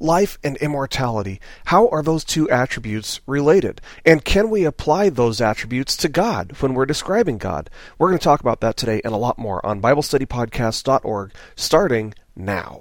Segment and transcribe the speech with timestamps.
[0.00, 1.40] life and immortality.
[1.66, 3.80] How are those two attributes related?
[4.04, 7.70] And can we apply those attributes to God when we're describing God?
[7.98, 12.78] We're going to talk about that today and a lot more on BibleStudyPodcast.org starting now.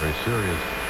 [0.00, 0.81] Very serious.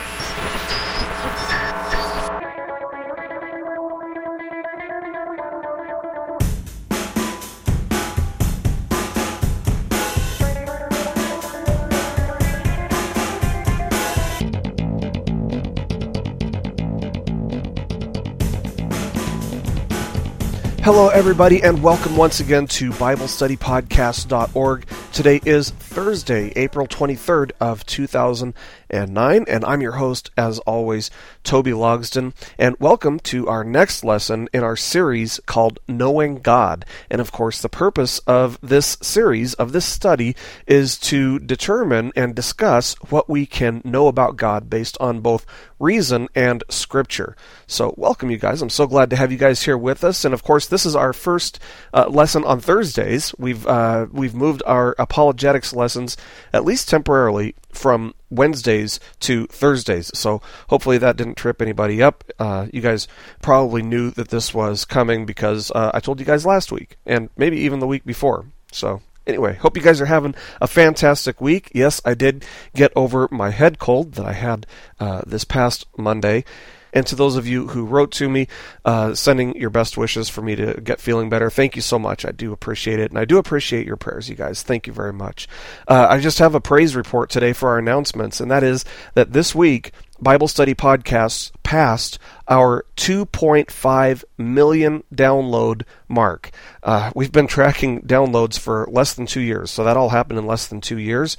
[20.85, 24.85] Hello, everybody, and welcome once again to BibleStudyPodcast.org.
[25.13, 31.09] Today is Thursday, April 23rd of 2009, and I'm your host, as always,
[31.45, 36.85] Toby Logsdon, and welcome to our next lesson in our series called Knowing God.
[37.09, 40.35] And of course, the purpose of this series, of this study,
[40.67, 45.47] is to determine and discuss what we can know about God based on both
[45.79, 47.37] reason and scripture.
[47.67, 48.63] So, welcome, you guys.
[48.63, 50.97] I'm so glad to have you guys here with us, and of course, this is
[50.97, 51.59] our first
[51.93, 53.35] uh, lesson on Thursdays.
[53.39, 56.17] We've uh, we've moved our apologetics lessons
[56.53, 60.11] at least temporarily from Wednesdays to Thursdays.
[60.15, 62.25] So hopefully that didn't trip anybody up.
[62.39, 63.07] Uh, you guys
[63.43, 67.29] probably knew that this was coming because uh, I told you guys last week and
[67.37, 68.47] maybe even the week before.
[68.73, 71.71] So anyway, hope you guys are having a fantastic week.
[71.75, 74.67] Yes, I did get over my head cold that I had
[74.99, 76.45] uh, this past Monday.
[76.93, 78.49] And to those of you who wrote to me,
[78.85, 82.25] uh, sending your best wishes for me to get feeling better, thank you so much.
[82.25, 83.11] I do appreciate it.
[83.11, 84.63] And I do appreciate your prayers, you guys.
[84.63, 85.49] Thank you very much.
[85.89, 89.33] Uh, I just have a praise report today for our announcements, and that is that
[89.33, 96.53] this week, Bible Study Podcasts passed our 2.5 million download mark.
[96.83, 100.47] Uh, we've been tracking downloads for less than two years, so that all happened in
[100.47, 101.37] less than two years.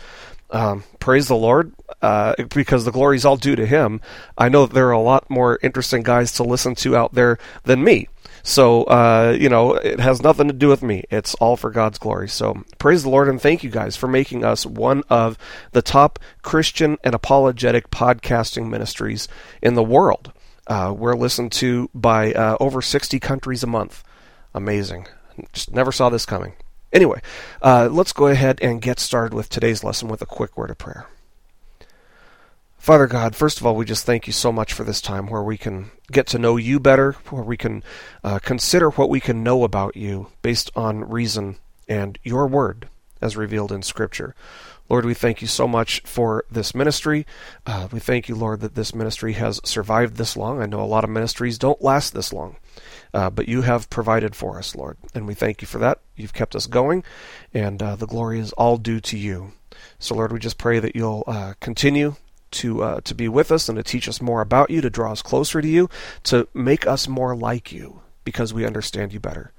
[0.50, 4.02] Um, praise the Lord, uh, because the glory is all due to Him.
[4.38, 7.40] I know that there are a lot more interesting guys to listen to out there
[7.64, 8.09] than me.
[8.44, 11.06] So, uh, you know, it has nothing to do with me.
[11.09, 12.28] It's all for God's glory.
[12.28, 15.38] So, praise the Lord and thank you guys for making us one of
[15.72, 19.30] the top Christian and apologetic podcasting ministries
[19.62, 20.34] in the world.
[20.68, 24.03] Uh, we're listened to by uh, over 60 countries a month.
[24.53, 25.08] Amazing.
[25.53, 26.53] Just never saw this coming.
[26.92, 27.22] Anyway,
[27.62, 30.78] uh, let's go ahead and get started with today's lesson with a quick word of
[30.78, 31.08] prayer.
[32.83, 35.41] Father God, first of all, we just thank you so much for this time where
[35.41, 37.81] we can get to know you better, where we can
[38.25, 41.55] uh, consider what we can know about you based on reason
[41.88, 42.89] and your word
[43.21, 44.35] as revealed in Scripture.
[44.89, 47.25] Lord, we thank you so much for this ministry.
[47.66, 50.61] Uh, we thank you, Lord, that this ministry has survived this long.
[50.61, 52.57] I know a lot of ministries don't last this long.
[53.13, 56.01] Uh, but you have provided for us, Lord, and we thank you for that.
[56.17, 57.05] You've kept us going,
[57.53, 59.53] and uh, the glory is all due to you.
[60.00, 62.17] So, Lord, we just pray that you'll uh, continue
[62.53, 65.12] to uh, to be with us and to teach us more about you, to draw
[65.12, 65.90] us closer to you,
[66.24, 69.52] to make us more like you, because we understand you better.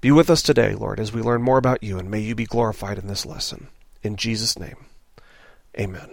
[0.00, 2.44] Be with us today, Lord, as we learn more about you, and may you be
[2.44, 3.68] glorified in this lesson.
[4.02, 4.86] In Jesus' name,
[5.78, 6.10] Amen.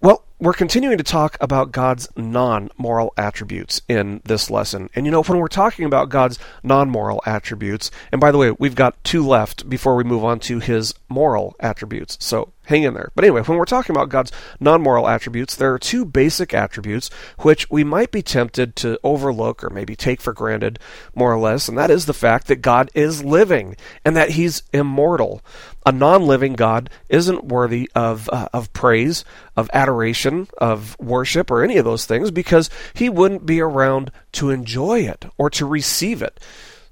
[0.00, 4.90] Well, we're continuing to talk about God's non moral attributes in this lesson.
[4.96, 8.50] And you know, when we're talking about God's non moral attributes, and by the way,
[8.50, 12.18] we've got two left before we move on to his moral attributes.
[12.20, 13.10] So hang in there.
[13.14, 17.10] But anyway, when we're talking about God's non moral attributes, there are two basic attributes
[17.38, 20.78] which we might be tempted to overlook or maybe take for granted,
[21.14, 24.62] more or less, and that is the fact that God is living and that he's
[24.72, 25.42] immortal.
[25.84, 29.24] A non living God isn't worthy of, uh, of praise,
[29.56, 34.50] of adoration, of worship, or any of those things because he wouldn't be around to
[34.50, 36.38] enjoy it or to receive it.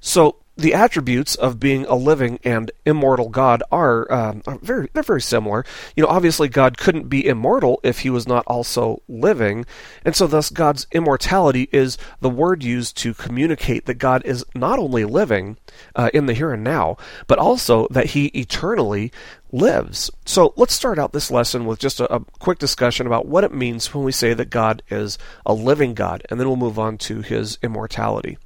[0.00, 5.02] So the attributes of being a living and immortal God are, um, are, very they're
[5.02, 5.64] very similar.
[5.96, 9.64] You know, obviously God couldn't be immortal if he was not also living,
[10.04, 14.78] and so thus God's immortality is the word used to communicate that God is not
[14.78, 15.56] only living
[15.96, 19.12] uh, in the here and now, but also that he eternally
[19.52, 20.10] lives.
[20.24, 23.52] So let's start out this lesson with just a, a, quick discussion about what it
[23.52, 26.98] means when we say that God is a living God, and then we'll move on
[26.98, 28.38] to his immortality.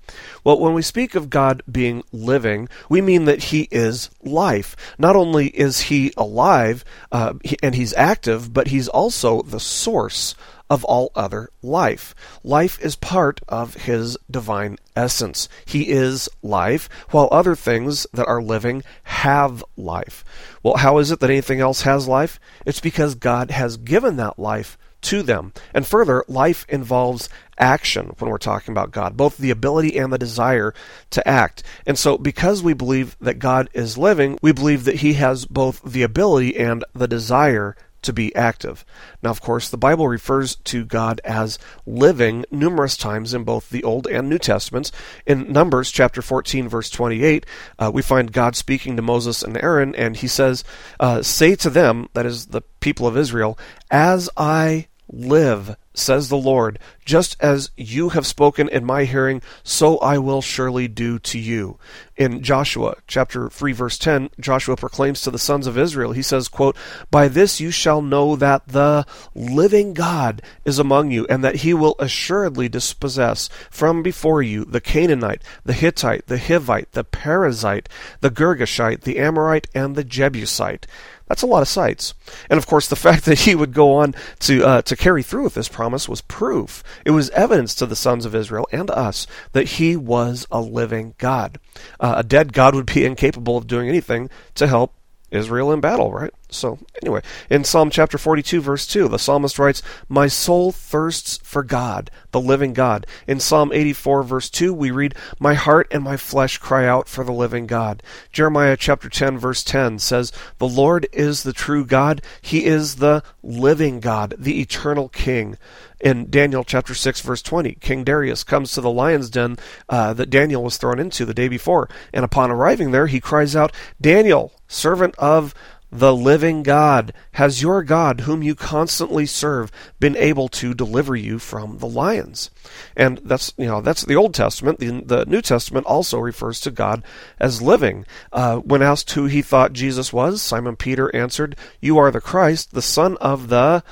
[0.43, 4.77] Well, when we speak of God being living, we mean that he is life.
[4.99, 10.35] Not only is he alive uh, and he's active, but he's also the source
[10.75, 12.17] of all other life.
[12.43, 15.49] Life is part of his divine essence.
[15.65, 20.25] He is life, while other things that are living have life.
[20.65, 22.41] Well, how is it that anything else has life?
[22.67, 25.53] It's because God has given that life to them.
[25.73, 30.19] And further, life involves action when we're talking about God, both the ability and the
[30.19, 30.75] desire
[31.11, 31.63] to act.
[31.87, 35.83] And so, because we believe that God is living, we believe that He has both
[35.85, 38.85] the ability and the desire to be active.
[39.23, 43.85] Now, of course, the Bible refers to God as living numerous times in both the
[43.85, 44.93] Old and New Testaments.
[45.27, 47.47] In Numbers chapter 14, verse 28,
[47.79, 50.65] uh, we find God speaking to Moses and Aaron, and he says,
[51.01, 53.59] uh, Say to them, that is the people of Israel,
[53.91, 59.99] as I live, says the Lord, just as you have spoken in my hearing, so
[59.99, 61.79] I will surely do to you.
[62.17, 66.49] In Joshua chapter 3 verse 10, Joshua proclaims to the sons of Israel, he says,
[66.49, 66.77] quote,
[67.11, 71.75] By this you shall know that the living God is among you, and that he
[71.75, 77.87] will assuredly dispossess from before you the Canaanite, the Hittite, the Hivite, the Perizzite,
[78.21, 80.87] the Girgashite, the Amorite, and the Jebusite.
[81.27, 82.15] That's a lot of sites.
[82.51, 85.45] And of course, the fact that he would go on to uh, to carry through
[85.45, 86.83] with this promise was proof.
[87.05, 91.15] It was evidence to the sons of Israel and us that he was a living
[91.19, 91.59] God.
[91.99, 94.93] Uh, a dead God would be incapable of doing anything to help
[95.35, 96.33] Israel in battle, right?
[96.49, 101.63] So, anyway, in Psalm chapter 42, verse 2, the psalmist writes, My soul thirsts for
[101.63, 103.07] God, the living God.
[103.27, 107.25] In Psalm 84, verse 2, we read, My heart and my flesh cry out for
[107.25, 108.03] the living God.
[108.33, 112.23] Jeremiah chapter 10, verse 10 says, The Lord is the true God.
[112.41, 115.59] He is the living God, the eternal King.
[116.05, 119.57] In Daniel chapter 6, verse 20, King Darius comes to the lion's den
[119.89, 123.57] uh, that Daniel was thrown into the day before, and upon arriving there, he cries
[123.57, 125.55] out, Daniel, servant of
[125.91, 127.15] the living God.
[127.33, 132.51] Has your God, whom you constantly serve, been able to deliver you from the lions?
[132.95, 134.81] And that's you know that's the Old Testament.
[134.81, 137.03] The, the New Testament also refers to God
[137.39, 138.05] as living.
[138.31, 142.75] Uh, when asked who he thought Jesus was, Simon Peter answered, "You are the Christ,
[142.75, 143.83] the Son of the."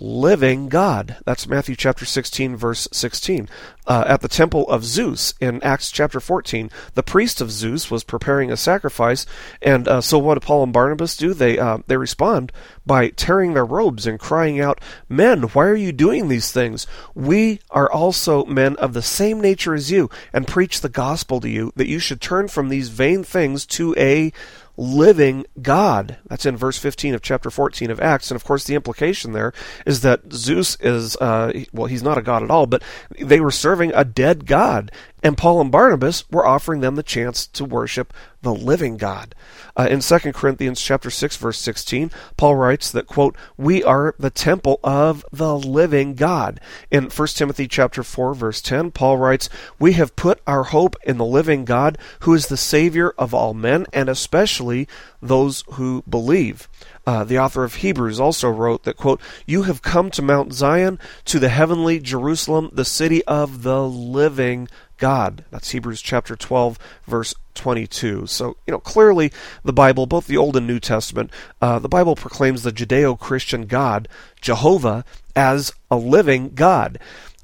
[0.00, 1.16] Living God.
[1.24, 3.48] That's Matthew chapter 16, verse 16.
[3.90, 8.04] Uh, at the temple of Zeus in Acts chapter 14, the priest of Zeus was
[8.04, 9.26] preparing a sacrifice,
[9.60, 11.34] and uh, so what do Paul and Barnabas do?
[11.34, 12.52] They uh, they respond
[12.86, 16.86] by tearing their robes and crying out, "Men, why are you doing these things?
[17.16, 21.48] We are also men of the same nature as you, and preach the gospel to
[21.48, 24.32] you that you should turn from these vain things to a
[24.80, 26.16] living God.
[26.26, 28.30] That's in verse 15 of chapter 14 of Acts.
[28.30, 29.52] And of course, the implication there
[29.84, 32.82] is that Zeus is, uh, well, he's not a god at all, but
[33.20, 34.92] they were serving a dead God.
[35.22, 38.12] And Paul and Barnabas were offering them the chance to worship
[38.42, 39.34] the living God.
[39.76, 44.30] Uh, in 2 Corinthians chapter 6 verse 16, Paul writes that quote, "We are the
[44.30, 46.60] temple of the living God."
[46.90, 49.48] In 1 Timothy chapter 4 verse 10, Paul writes,
[49.78, 53.54] "We have put our hope in the living God, who is the savior of all
[53.54, 54.88] men and especially
[55.22, 56.68] those who believe."
[57.06, 60.98] Uh, the author of Hebrews also wrote that, quote, You have come to Mount Zion,
[61.26, 64.68] to the heavenly Jerusalem, the city of the living
[64.98, 65.44] God.
[65.50, 68.26] That's Hebrews chapter 12, verse 22.
[68.26, 69.32] So, you know, clearly
[69.64, 71.30] the Bible, both the Old and New Testament,
[71.60, 74.06] uh, the Bible proclaims the Judeo Christian God,
[74.40, 75.04] Jehovah,
[75.34, 76.98] as a living God.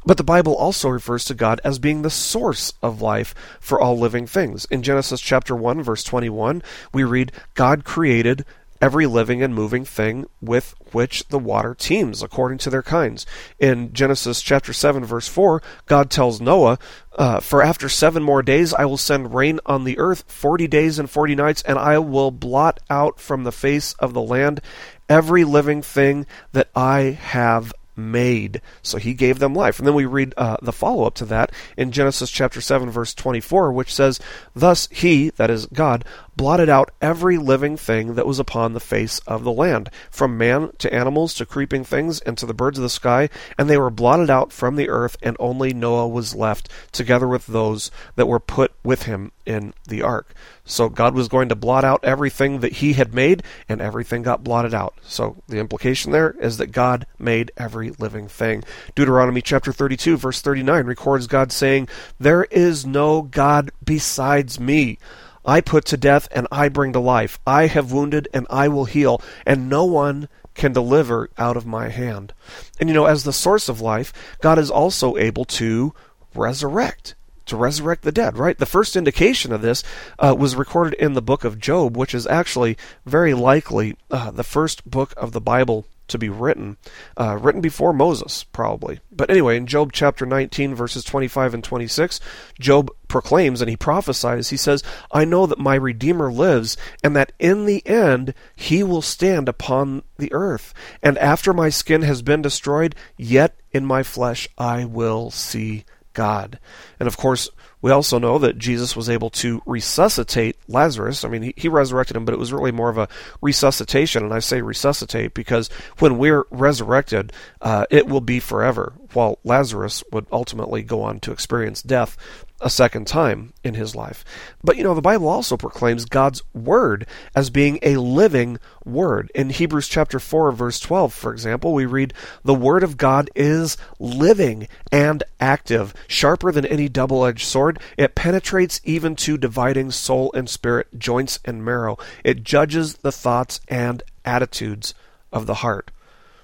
[0.04, 3.98] But the Bible also refers to God as being the source of life for all
[3.98, 4.64] living things.
[4.66, 6.62] In Genesis chapter 1 verse 21,
[6.92, 8.44] we read, God created
[8.80, 13.26] every living and moving thing with which the water teems according to their kinds.
[13.58, 16.78] In Genesis chapter 7 verse 4, God tells Noah,
[17.16, 20.98] uh, For after seven more days I will send rain on the earth, forty days
[20.98, 24.60] and forty nights, and I will blot out from the face of the land
[25.08, 28.60] every living thing that I have made.
[28.82, 29.78] So he gave them life.
[29.78, 33.14] And then we read uh, the follow up to that in Genesis chapter 7, verse
[33.14, 34.20] 24, which says,
[34.54, 36.04] Thus he, that is God,
[36.36, 40.70] blotted out every living thing that was upon the face of the land, from man
[40.78, 43.28] to animals to creeping things and to the birds of the sky,
[43.58, 47.46] and they were blotted out from the earth, and only Noah was left, together with
[47.46, 50.34] those that were put with him in the ark.
[50.64, 54.44] So God was going to blot out everything that he had made, and everything got
[54.44, 54.94] blotted out.
[55.02, 58.64] So the implication there is that God made every living thing.
[58.94, 61.88] Deuteronomy chapter 32, verse 39 records God saying,
[62.18, 64.98] There is no God besides me.
[65.46, 67.38] I put to death and I bring to life.
[67.46, 71.88] I have wounded and I will heal, and no one can deliver out of my
[71.88, 72.32] hand.
[72.80, 75.94] And you know, as the source of life, God is also able to
[76.34, 77.14] resurrect.
[77.46, 78.58] To resurrect the dead, right?
[78.58, 79.84] The first indication of this
[80.18, 84.42] uh, was recorded in the book of Job, which is actually very likely uh, the
[84.42, 86.76] first book of the Bible to be written,
[87.16, 89.00] uh, written before Moses, probably.
[89.10, 92.20] But anyway, in Job chapter 19, verses 25 and 26,
[92.60, 94.82] Job proclaims and he prophesies, he says,
[95.12, 100.02] I know that my Redeemer lives, and that in the end he will stand upon
[100.18, 100.74] the earth.
[101.02, 105.84] And after my skin has been destroyed, yet in my flesh I will see
[106.16, 106.58] God.
[106.98, 107.50] And of course,
[107.82, 111.24] we also know that Jesus was able to resuscitate Lazarus.
[111.24, 113.08] I mean, he, he, resurrected him, but it was really more of a
[113.42, 114.24] resuscitation.
[114.24, 115.68] And I say resuscitate because
[115.98, 121.32] when we're resurrected, uh, it will be forever, while Lazarus would ultimately go on to
[121.32, 122.16] experience death
[122.60, 124.24] a second time in his life.
[124.64, 129.30] But you know, the Bible also proclaims God's word as being a living word.
[129.34, 133.76] In Hebrews chapter 4 verse 12, for example, we read, "The word of God is
[133.98, 137.78] living and active, sharper than any double-edged sword.
[137.96, 141.98] It penetrates even to dividing soul and spirit, joints and marrow.
[142.24, 144.94] It judges the thoughts and attitudes
[145.32, 145.90] of the heart."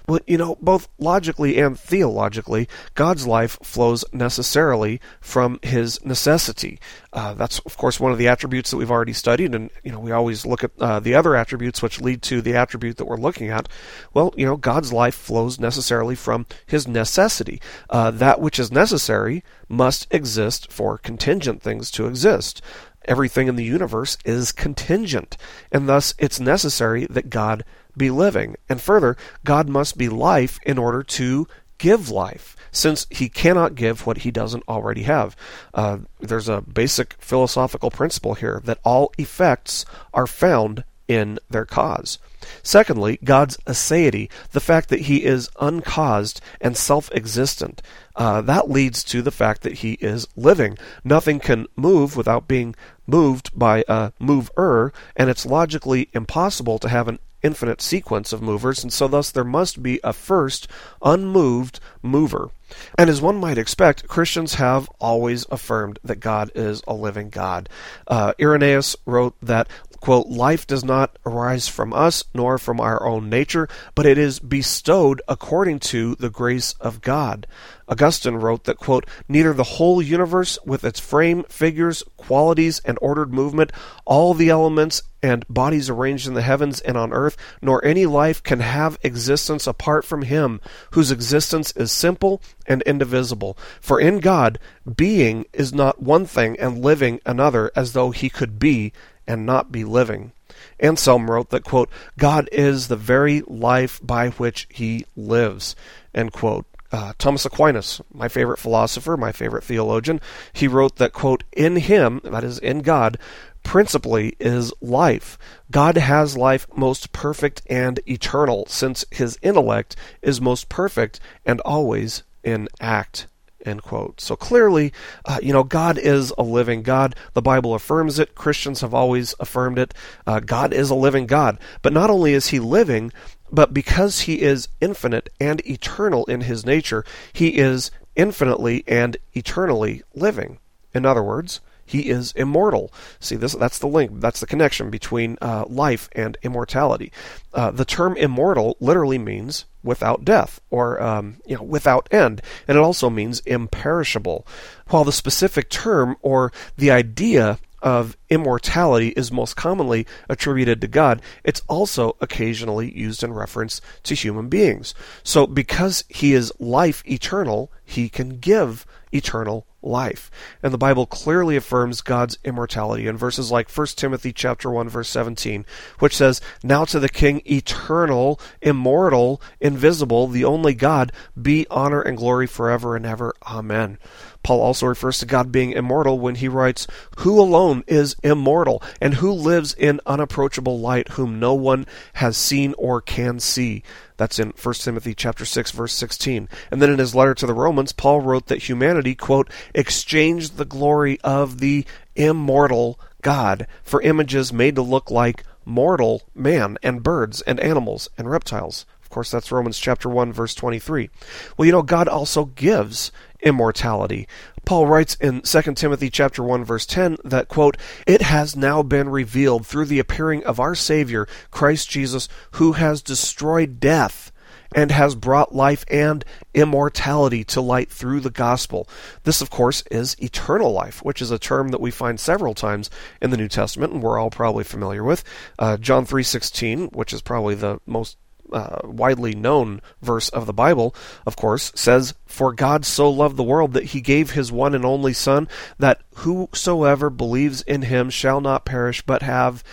[0.07, 6.79] Well, you know, both logically and theologically, God's life flows necessarily from His necessity.
[7.13, 9.99] Uh, that's, of course, one of the attributes that we've already studied, and you know,
[9.99, 13.17] we always look at uh, the other attributes which lead to the attribute that we're
[13.17, 13.69] looking at.
[14.13, 17.61] Well, you know, God's life flows necessarily from His necessity.
[17.89, 22.61] Uh, that which is necessary must exist for contingent things to exist
[23.05, 25.37] everything in the universe is contingent,
[25.71, 27.63] and thus it's necessary that God
[27.97, 28.55] be living.
[28.69, 31.47] And further, God must be life in order to
[31.77, 35.35] give life, since he cannot give what he doesn't already have.
[35.73, 42.19] Uh, there's a basic philosophical principle here that all effects are found in their cause.
[42.61, 47.81] Secondly, God's aseity, the fact that he is uncaused and self existent.
[48.15, 50.77] Uh, that leads to the fact that he is living.
[51.03, 52.75] Nothing can move without being
[53.07, 58.83] moved by a mover, and it's logically impossible to have an infinite sequence of movers,
[58.83, 60.67] and so thus there must be a first
[61.01, 62.49] unmoved mover.
[62.97, 67.69] And as one might expect, Christians have always affirmed that God is a living God.
[68.07, 69.67] Uh, Irenaeus wrote that
[70.03, 74.37] quote, life does not arise from us nor from our own nature, but it is
[74.37, 77.47] bestowed according to the grace of God.
[77.87, 83.33] Augustine wrote that, quote, neither the whole universe with its frame, figures, qualities, and ordered
[83.33, 83.71] movement,
[84.03, 88.43] all the elements and bodies arranged in the heavens and on earth, nor any life
[88.43, 90.59] can have existence apart from him,
[90.91, 93.57] whose existence is simple and indivisible.
[93.79, 94.59] For in God,
[94.97, 98.91] being is not one thing and living another, as though he could be
[99.27, 100.31] and not be living.
[100.79, 105.75] Anselm wrote that, quote, God is the very life by which he lives,
[106.13, 106.65] end quote.
[106.91, 112.21] Uh, Thomas Aquinas, my favorite philosopher, my favorite theologian, he wrote that, quote, in him,
[112.23, 113.17] that is, in God,
[113.63, 115.39] principally is life.
[115.71, 122.21] God has life most perfect and eternal, since his intellect is most perfect and always
[122.43, 123.25] in act.
[123.65, 124.19] End quote.
[124.19, 124.93] So clearly,
[125.25, 127.15] uh, you know, God is a living God.
[127.33, 128.35] The Bible affirms it.
[128.35, 129.93] Christians have always affirmed it.
[130.27, 131.57] Uh, God is a living God.
[131.81, 133.11] But not only is He living,
[133.51, 140.03] but because He is infinite and eternal in His nature, He is infinitely and eternally
[140.13, 140.59] living.
[140.93, 142.91] In other words, he is immortal.
[143.19, 144.19] See, this that's the link.
[144.19, 147.11] That's the connection between uh, life and immortality.
[147.53, 152.77] Uh, the term immortal literally means without death or um, you know without end, and
[152.77, 154.47] it also means imperishable.
[154.87, 161.21] While the specific term or the idea of immortality is most commonly attributed to God,
[161.43, 164.95] it's also occasionally used in reference to human beings.
[165.21, 170.31] So, because He is life eternal, He can give eternal life.
[170.61, 175.09] And the Bible clearly affirms God's immortality in verses like 1 Timothy chapter 1 verse
[175.09, 175.65] 17,
[175.99, 182.17] which says, "Now to the king eternal, immortal, invisible, the only God, be honor and
[182.17, 183.33] glory forever and ever.
[183.45, 183.97] Amen."
[184.43, 186.85] Paul also refers to God being immortal when he writes,
[187.19, 192.75] Who alone is immortal, and who lives in unapproachable light, whom no one has seen
[192.77, 193.83] or can see.
[194.17, 196.47] That's in 1 Timothy chapter 6 verse 16.
[196.69, 200.65] And then in his letter to the Romans, Paul wrote that humanity, quote, exchanged the
[200.65, 201.85] glory of the
[202.15, 208.29] immortal God for images made to look like mortal man and birds and animals and
[208.29, 208.85] reptiles.
[209.13, 211.07] Course, that's Romans chapter 1 verse 23.
[211.55, 214.27] Well, you know, God also gives immortality.
[214.65, 217.77] Paul writes in 2 Timothy chapter 1 verse 10 that quote,
[218.07, 223.03] "It has now been revealed through the appearing of our Savior Christ Jesus who has
[223.03, 224.31] destroyed death
[224.73, 228.89] and has brought life and immortality to light through the gospel.
[229.23, 232.89] This, of course, is eternal life, which is a term that we find several times
[233.21, 235.23] in the New Testament, and we're all probably familiar with.
[235.59, 238.17] Uh, John three sixteen, which is probably the most
[238.51, 240.95] uh, widely known verse of the Bible,
[241.25, 244.85] of course, says, For God so loved the world that he gave his one and
[244.85, 245.47] only Son,
[245.79, 249.63] that whosoever believes in him shall not perish, but have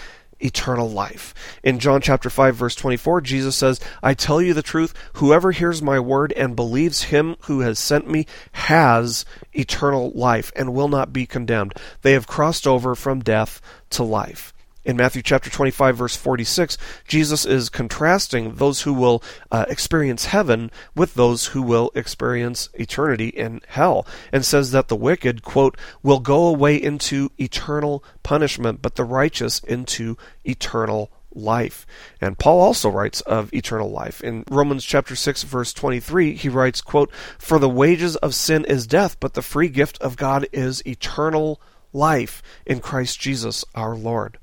[0.41, 1.35] eternal life.
[1.62, 5.83] In John chapter 5 verse 24, Jesus says, "I tell you the truth, whoever hears
[5.83, 11.12] my word and believes him who has sent me has eternal life and will not
[11.12, 11.75] be condemned.
[12.03, 13.61] They have crossed over from death
[13.91, 19.66] to life." In Matthew chapter 25, verse 46, Jesus is contrasting those who will uh,
[19.68, 25.42] experience heaven with those who will experience eternity in hell, and says that the wicked,
[25.42, 31.87] quote, will go away into eternal punishment, but the righteous into eternal life.
[32.18, 34.22] And Paul also writes of eternal life.
[34.22, 38.87] In Romans chapter 6 verse 23, he writes, quote, "For the wages of sin is
[38.87, 41.60] death, but the free gift of God is eternal
[41.92, 44.38] life in Christ Jesus our Lord."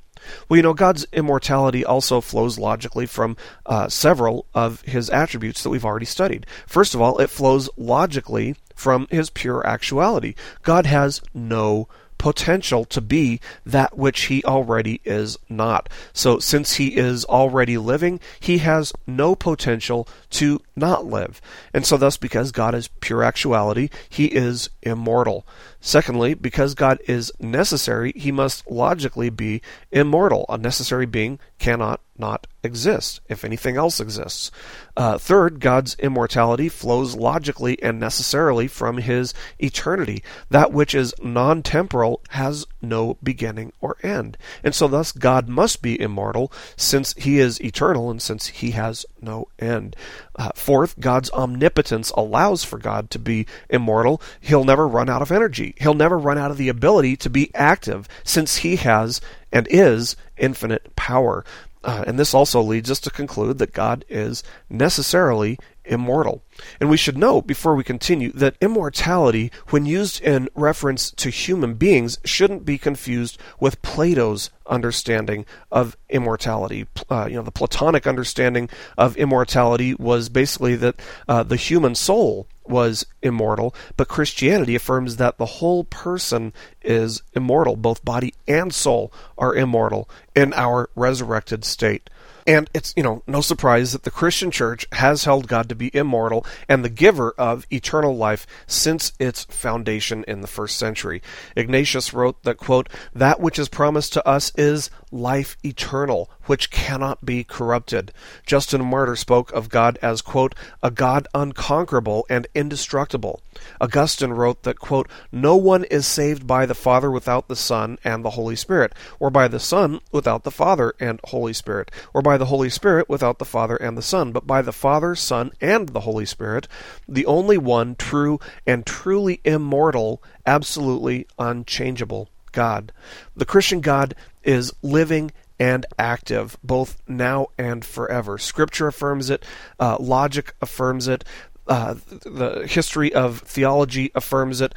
[0.48, 5.70] Well, you know, God's immortality also flows logically from uh, several of his attributes that
[5.70, 6.46] we've already studied.
[6.66, 10.36] First of all, it flows logically from his pure actuality.
[10.64, 15.90] God has no potential to be that which he already is not.
[16.14, 21.42] So, since he is already living, he has no potential to not live.
[21.74, 25.46] And so, thus, because God is pure actuality, he is immortal.
[25.88, 30.46] Secondly, because God is necessary, he must logically be immortal.
[30.50, 34.51] A necessary being cannot not exist if anything else exists.
[34.96, 40.24] Uh, third, God's immortality flows logically and necessarily from his eternity.
[40.50, 44.38] That which is non temporal has no beginning or end.
[44.63, 49.06] And so, thus, God must be immortal since he is eternal and since he has
[49.22, 49.96] no end.
[50.36, 54.22] Uh, fourth, God's omnipotence allows for God to be immortal.
[54.41, 57.54] He'll never run out of energy, he'll never run out of the ability to be
[57.56, 61.44] active since he has and is infinite power.
[61.84, 66.44] Uh, and this also leads us to conclude that God is necessarily immortal.
[66.80, 71.76] And we should note before we continue that immortality, when used in reference to human
[71.76, 76.88] beings, shouldn't be confused with Plato's understanding of immortality.
[77.10, 80.96] Uh, you know, the Platonic understanding of immortality was basically that
[81.28, 87.76] uh, the human soul was immortal, but Christianity affirms that the whole person is immortal.
[87.76, 92.10] Both body and soul are immortal in our resurrected state.
[92.46, 95.94] And it's, you know, no surprise that the Christian church has held God to be
[95.94, 101.22] immortal and the giver of eternal life since its foundation in the first century.
[101.56, 107.26] Ignatius wrote that, quote, that which is promised to us is life eternal, which cannot
[107.26, 108.12] be corrupted.
[108.45, 113.41] Justin Martyr spoke of God as, quote, a God unconquerable and indestructible.
[113.80, 118.24] Augustine wrote that, quote, no one is saved by the Father without the Son and
[118.24, 122.38] the Holy Spirit, or by the Son without the Father and Holy Spirit, or by
[122.38, 125.89] the Holy Spirit without the Father and the Son, but by the Father, Son, and
[125.89, 126.67] the Holy Spirit,
[127.08, 132.91] the only one true and truly immortal, absolutely unchangeable God.
[133.36, 138.38] The Christian God is living and active, both now and forever.
[138.38, 139.43] Scripture affirms it,
[139.80, 141.24] uh, logic affirms it,
[141.67, 144.73] uh, the history of theology affirms it.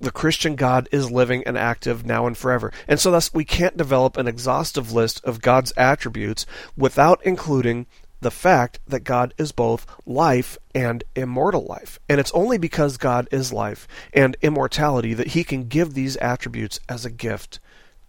[0.00, 2.72] The Christian God is living and active now and forever.
[2.88, 6.44] And so, thus, we can't develop an exhaustive list of God's attributes
[6.76, 7.86] without including
[8.20, 11.98] the fact that God is both life and immortal life.
[12.08, 16.80] And it's only because God is life and immortality that he can give these attributes
[16.88, 17.58] as a gift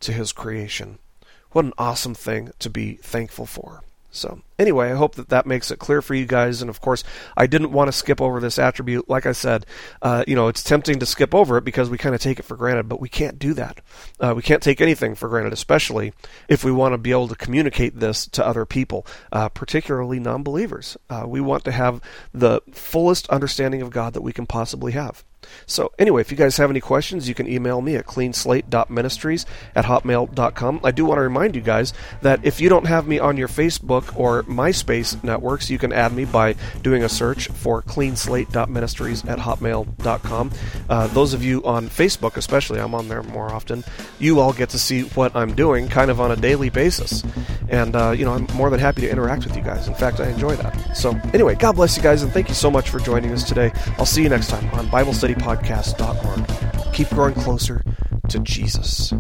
[0.01, 0.99] to his creation.
[1.51, 3.83] What an awesome thing to be thankful for.
[4.13, 6.61] So, anyway, I hope that that makes it clear for you guys.
[6.61, 7.03] And of course,
[7.35, 9.09] I didn't want to skip over this attribute.
[9.09, 9.65] Like I said,
[10.03, 12.43] uh, you know, it's tempting to skip over it because we kind of take it
[12.43, 13.81] for granted, but we can't do that.
[14.19, 16.13] Uh, we can't take anything for granted, especially
[16.47, 20.43] if we want to be able to communicate this to other people, uh, particularly non
[20.43, 20.95] believers.
[21.09, 21.99] Uh, we want to have
[22.33, 25.23] the fullest understanding of God that we can possibly have.
[25.65, 29.85] So, anyway, if you guys have any questions, you can email me at cleanslate.ministries at
[29.85, 30.81] hotmail.com.
[30.83, 33.47] I do want to remind you guys that if you don't have me on your
[33.47, 39.39] Facebook or MySpace networks, you can add me by doing a search for cleanslate.ministries at
[39.39, 40.51] hotmail.com.
[40.89, 43.83] Uh, those of you on Facebook, especially, I'm on there more often,
[44.19, 47.23] you all get to see what I'm doing kind of on a daily basis.
[47.69, 49.87] And, uh, you know, I'm more than happy to interact with you guys.
[49.87, 50.95] In fact, I enjoy that.
[50.95, 53.71] So, anyway, God bless you guys, and thank you so much for joining us today.
[53.97, 56.93] I'll see you next time on Bible Study studypodcast.org.
[56.93, 57.83] Keep growing closer
[58.29, 59.13] to Jesus.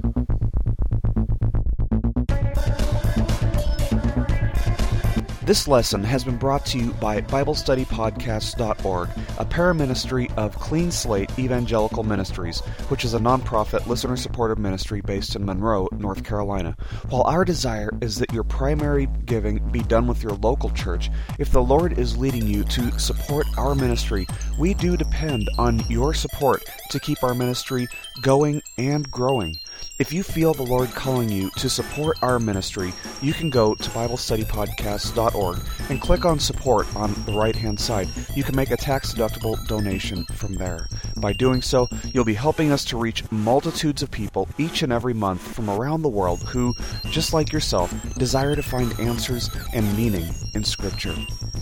[5.45, 12.03] This lesson has been brought to you by BibleStudyPodcasts.org, a paraministry of Clean Slate Evangelical
[12.03, 16.77] Ministries, which is a nonprofit listener supported ministry based in Monroe, North Carolina.
[17.09, 21.51] While our desire is that your primary giving be done with your local church, if
[21.51, 24.25] the Lord is leading you to support our ministry,
[24.57, 27.89] we do depend on your support to keep our ministry
[28.21, 29.57] going and growing.
[29.99, 33.89] If you feel the Lord calling you to support our ministry, you can go to
[33.91, 35.59] BibleStudyPodcast.org
[35.89, 38.09] and click on support on the right hand side.
[38.35, 40.87] You can make a tax deductible donation from there.
[41.17, 45.13] By doing so, you'll be helping us to reach multitudes of people each and every
[45.13, 46.73] month from around the world who,
[47.11, 51.15] just like yourself, desire to find answers and meaning in Scripture.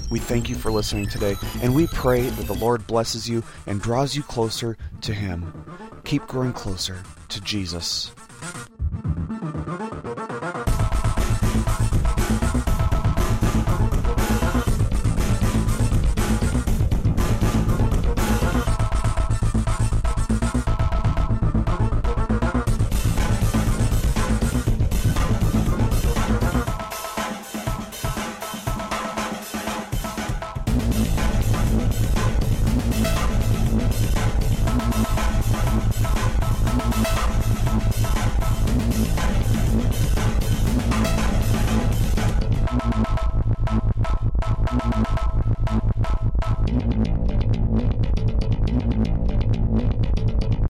[0.10, 3.82] We thank you for listening today, and we pray that the Lord blesses you and
[3.82, 5.54] draws you closer to Him.
[6.03, 8.11] Keep growing closer to Jesus.